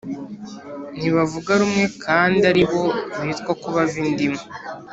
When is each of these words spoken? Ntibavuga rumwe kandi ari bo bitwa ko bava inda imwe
Ntibavuga 0.97 1.51
rumwe 1.61 1.83
kandi 2.03 2.39
ari 2.51 2.63
bo 2.69 2.83
bitwa 3.23 3.51
ko 3.61 3.67
bava 3.75 3.97
inda 4.03 4.21
imwe 4.27 4.43